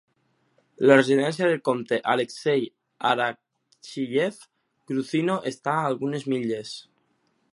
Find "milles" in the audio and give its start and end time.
6.35-6.73